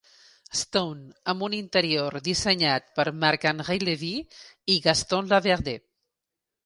Stone, 0.59 1.03
amb 1.33 1.45
un 1.47 1.55
interior 1.57 2.17
dissenyat 2.29 2.89
per 3.01 3.05
Marc-Henri 3.25 3.79
Levy 3.87 4.13
i 4.77 4.79
Gaston 4.87 5.31
Laverdet. 5.35 5.87